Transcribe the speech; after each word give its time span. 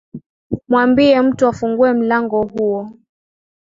Mwambie 0.67 1.21
mtu 1.21 1.47
afungue 1.47 1.93
mlango 1.93 2.43
huo 2.45 2.91